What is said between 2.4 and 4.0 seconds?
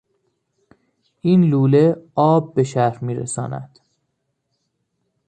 به شهر میرساند.